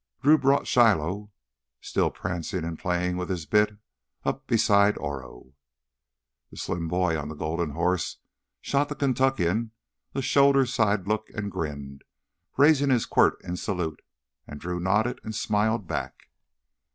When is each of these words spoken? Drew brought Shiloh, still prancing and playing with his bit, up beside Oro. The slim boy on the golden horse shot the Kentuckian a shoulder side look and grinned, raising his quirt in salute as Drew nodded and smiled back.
Drew 0.23 0.39
brought 0.39 0.65
Shiloh, 0.65 1.29
still 1.79 2.09
prancing 2.09 2.63
and 2.65 2.79
playing 2.79 3.17
with 3.17 3.29
his 3.29 3.45
bit, 3.45 3.77
up 4.25 4.47
beside 4.47 4.97
Oro. 4.97 5.53
The 6.49 6.57
slim 6.57 6.87
boy 6.87 7.15
on 7.15 7.27
the 7.27 7.35
golden 7.35 7.73
horse 7.73 8.17
shot 8.61 8.89
the 8.89 8.95
Kentuckian 8.95 9.73
a 10.15 10.23
shoulder 10.23 10.65
side 10.65 11.07
look 11.07 11.29
and 11.35 11.51
grinned, 11.51 12.03
raising 12.57 12.89
his 12.89 13.05
quirt 13.05 13.39
in 13.43 13.57
salute 13.57 14.01
as 14.47 14.57
Drew 14.57 14.79
nodded 14.79 15.19
and 15.23 15.35
smiled 15.35 15.85
back. 15.85 16.31